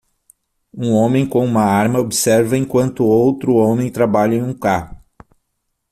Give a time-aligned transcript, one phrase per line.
[0.73, 4.97] Um homem com uma arma observa enquanto outro homem trabalha em um carro.